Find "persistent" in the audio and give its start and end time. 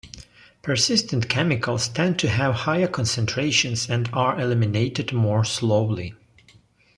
0.63-1.29